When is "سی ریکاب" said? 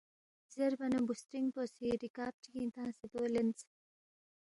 1.73-2.33